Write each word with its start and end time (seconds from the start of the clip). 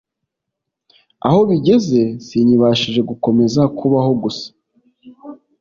aho 1.27 1.39
bigeze 1.49 2.01
sinkibashije 2.25 3.01
gukomeza 3.09 3.61
kubaho 3.77 4.11
gusa 4.23 4.47